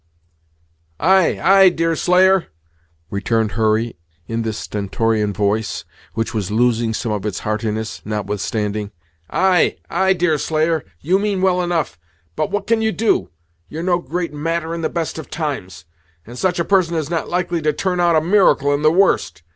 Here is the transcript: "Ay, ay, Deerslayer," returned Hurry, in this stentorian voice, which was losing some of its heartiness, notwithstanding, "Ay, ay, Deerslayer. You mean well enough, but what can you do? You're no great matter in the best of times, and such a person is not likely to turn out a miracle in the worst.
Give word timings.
"Ay, 0.99 1.39
ay, 1.43 1.69
Deerslayer," 1.69 2.47
returned 3.11 3.51
Hurry, 3.51 3.99
in 4.27 4.41
this 4.41 4.57
stentorian 4.57 5.31
voice, 5.31 5.85
which 6.15 6.33
was 6.33 6.49
losing 6.49 6.91
some 6.91 7.11
of 7.11 7.23
its 7.23 7.41
heartiness, 7.41 8.01
notwithstanding, 8.03 8.89
"Ay, 9.29 9.77
ay, 9.91 10.13
Deerslayer. 10.13 10.83
You 11.01 11.19
mean 11.19 11.43
well 11.43 11.61
enough, 11.61 11.99
but 12.35 12.49
what 12.49 12.65
can 12.65 12.81
you 12.81 12.91
do? 12.91 13.29
You're 13.69 13.83
no 13.83 13.99
great 13.99 14.33
matter 14.33 14.73
in 14.73 14.81
the 14.81 14.89
best 14.89 15.19
of 15.19 15.29
times, 15.29 15.85
and 16.25 16.35
such 16.35 16.57
a 16.57 16.65
person 16.65 16.95
is 16.95 17.11
not 17.11 17.29
likely 17.29 17.61
to 17.61 17.71
turn 17.71 17.99
out 17.99 18.15
a 18.15 18.21
miracle 18.21 18.73
in 18.73 18.81
the 18.81 18.91
worst. 18.91 19.43